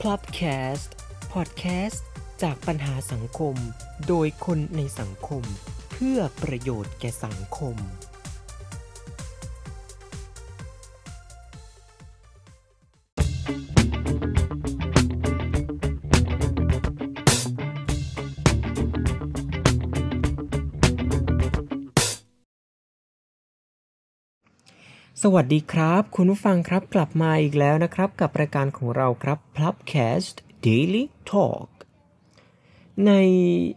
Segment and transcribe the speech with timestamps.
[0.00, 0.42] พลับแค
[0.74, 0.94] สต์
[1.32, 2.04] พอดแคสต์
[2.42, 3.56] จากปัญหาสังคม
[4.08, 5.42] โดยคนในสังคม
[5.90, 7.76] เพื่อประโยชน์แก่สังคม
[25.24, 31.68] สวัสดีครับ คุณผู้ฟังครับกลับมาอีกแล้วนะครับ กับรายการของเราครับ Plubcast Daily Talk
[33.06, 33.12] ใน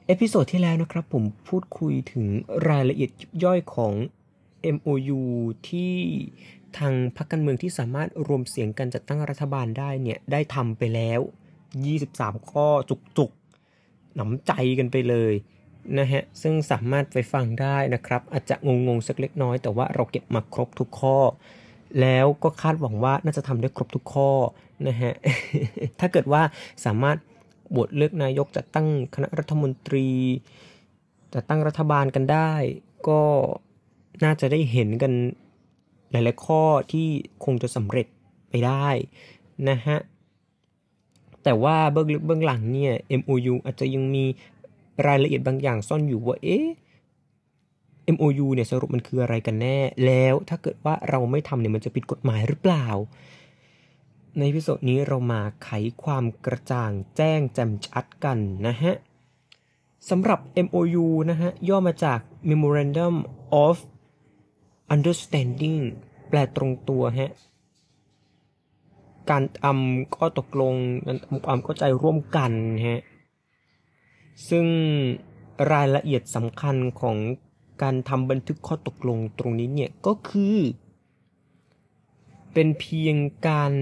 [0.05, 2.25] episode ที่แล้วนะครับ ผมพูดคุยถึง
[2.69, 3.11] รายละเอียด
[3.43, 3.93] ย่อยของ
[4.75, 5.21] MOU
[5.69, 5.95] ที่
[6.77, 11.19] ทางพรรคการเมืองที่สามารถรวมเสียงกันจัดตั้งรัฐบาลได้เนี่ย ได้ทำไปแล้ว
[11.87, 15.33] 23 ข้อจุกๆหนำใจกันไปเลย
[15.99, 21.17] นะฮะซึ่งสามารถไปฟังได้นะครับ อาจจะงงๆสักเล็กน้อย แต่ว่าเราเก็บมาครบทุกข้อ
[22.01, 24.31] แล้วก็คาดหวังว่าน่าจะทำได้ครบทุกข้อ
[24.87, 25.13] นะฮะ
[25.99, 26.41] ถ้าเกิดว่า
[26.85, 27.17] สามารถ
[27.77, 30.07] บทเลือกนายกจัดตั้งคณะรัฐมนตรี
[31.33, 32.53] จัดตั้งรัฐบาลกันได้
[33.07, 33.21] ก็
[34.23, 35.13] น่าจะได้เห็นกัน
[36.11, 37.07] หลาย ๆ ข้อที่
[37.45, 38.07] คงจะสำเร็จ
[38.49, 38.87] ไปได้
[39.69, 39.97] นะฮะ
[41.43, 44.25] แต่ว่าเบื้องลึกเบื้องหลังเนี่ย MOU อาจจะยังมี
[45.07, 46.67] รายละเอียดบางอย่างซ่อนอยู่ว่าเอ๊ะ
[48.15, 52.87] MOU เนี่ยสรุปมันคืออะไรกันแน่ แล้วถ้าเกิดว่าเราไม่ทำเนี่ยมันจะผิดกฎหมายหรือเปล่า
[54.39, 55.69] ในพิโซดนี้เรามาไข
[56.03, 58.95] ความกระจ่างแจ้งแจ่มชัดกันนะฮะ
[60.09, 63.15] สำหรับ MOU นะฮะ ย่อมาจาก Memorandum
[63.65, 63.75] of
[64.95, 65.79] Understanding
[66.29, 67.31] แปลตรงตัวฮะ
[69.29, 72.51] การทำข้อตกลงการทำความเข้าใจร่วมกัน
[72.87, 73.01] ฮะ
[74.49, 74.65] ซึ่ง
[75.71, 77.17] รายละเอียดสำคัญของ
[77.81, 80.57] การทำบันทึกข้อตกลงตรงนี้เนี่ยก็คือ
[82.53, 83.17] เป็นเพียง
[83.47, 83.73] การ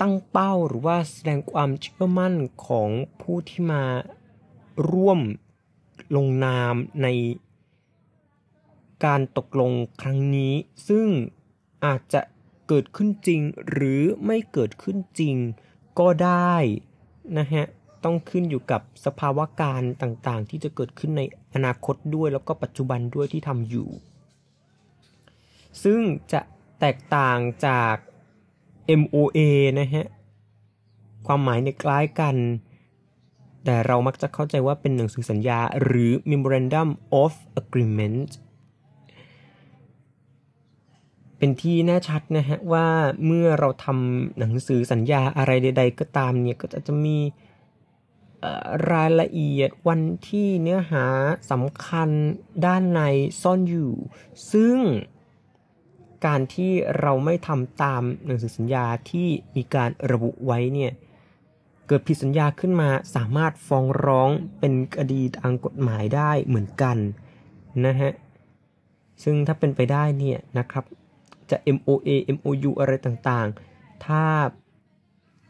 [0.00, 2.34] ตั้งเป้าหรือว่าแสดงความเชื่อมั่น
[2.66, 2.88] ของ
[3.20, 3.84] ผู้ที่มา
[4.90, 5.20] ร่วม
[6.16, 7.08] ลงนามใน
[9.04, 10.54] การตกลงครั้งนี้
[10.88, 11.08] ซึ่ง
[11.84, 12.20] อาจจะ
[12.68, 13.40] เกิดขึ้นจริง
[13.70, 15.36] หรือไม่เกิดขึ้นจริง
[15.98, 16.54] ก็ได้
[17.38, 17.66] นะฮะ
[18.06, 21.22] ต้องขึ้นอยู่กับสภาวะการต่างๆ ที่จะเกิดขึ้นใน
[21.54, 23.88] อนาคตด้วยแล้วก็ปัจจุบันด้วยที่ทำอยู่
[25.84, 26.00] ซึ่ง
[26.32, 26.40] จะ
[26.80, 27.94] แตกต่างจาก
[29.00, 29.38] MOA
[29.80, 30.06] นะฮะ
[31.26, 32.36] ความหมายในคล้ายกัน
[33.64, 36.88] แต่เรามักจะเข้าใจว่าเป็นหนังสือสัญญาหรือ Memorandum
[37.22, 38.30] of Agreement
[41.38, 42.86] เป็นที่แน่ชัดนะฮะว่า
[43.26, 47.18] เมื่อเราทำหนังสือสัญญาอะไรใด ๆ ก็ตามเนี่ยก็จะมี
[48.92, 51.04] รายละเอียดวันที่เนื้อหา
[51.50, 52.08] สำคัญ
[52.66, 53.00] ด้านใน
[53.42, 53.92] ซ่อนอยู่
[54.52, 54.76] ซึ่ง
[56.26, 60.92] การที่เราไม่ทำตามหนังสือสัญญาที่มีการระบุไว้เนี่ย
[61.86, 66.96] เกิดผิดสัญญาขึ้นมาสามารถฟ้องร้องเป็นคดีทางกฎหมายได้เหมือนกัน
[67.86, 68.12] นะฮะ
[69.22, 70.84] ซึ่งถ้าเป็นไปได้เนี่ยนะครับ
[71.50, 74.24] จะ MOA MOU อะไรต่างๆ ถ้า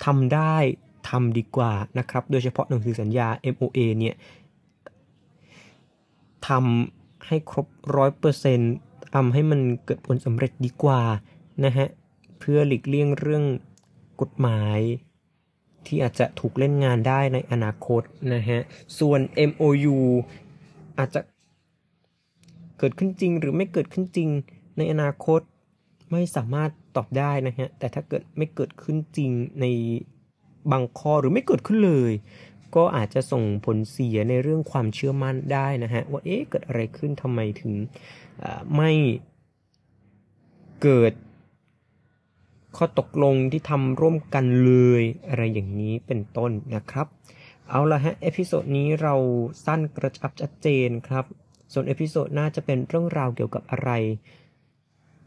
[0.05, 0.57] ทำได้
[1.09, 4.15] ทำดีกว่านะครับ โดยเฉพาะหนังสือสัญญา MOA เนี่ย
[6.49, 8.75] ทำให้ครบร้อยเปอร์เซ็นต์
[9.15, 11.00] ทำให้มันเกิดผลสำเร็จดีกว่า
[11.65, 11.87] นะฮะ
[12.39, 13.44] เพื่อหลีกเลี่ยงเรื่อง
[14.21, 14.78] กฎหมาย
[15.87, 18.03] ที่อาจจะถูกเล่นงานได้ในอนาคต
[18.34, 18.61] นะฮะ
[18.99, 19.97] ส่วน MOU
[20.99, 21.21] อาจจะ
[22.78, 24.28] เกิดขึ้นจริงหรือไม่เกิดขึ้นจริง
[24.77, 25.41] ในอนาคต
[26.12, 29.31] ไม่สามารถตอบได้นะฮะ แต่ถ้าเกิดไม่เกิดขึ้นจริง
[29.61, 29.67] ใน
[30.72, 32.12] บางข้อหรือไม่เกิดขึ้นเลย
[32.77, 37.72] ก็อาจจะส่งผลเสียในเรื่องความเชื่อมั่นได้นะฮะว่าเอ๊ะเกิดอะไรขึ้นทำไมถึง
[38.76, 38.91] ไม่
[40.82, 41.12] เกิด
[42.76, 47.06] ข้อตกลงที่ทำร่วมกันเลยอะไรอย่างนี้เป็นต้นนะครับ
[47.69, 49.15] เอาละฮะ episode นี้เรา
[49.65, 51.25] สั้นกระชับชัดเจนครับ
[51.72, 53.91] ส่วน episode หน้าจะเป็นเรื่องราวเกี่ยวกับอะไร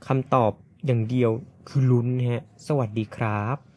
[0.07, 0.51] คำตอบ
[0.85, 1.31] อย่างเดียว
[1.67, 3.69] คือลุ้นฮะ สวัสดีครับ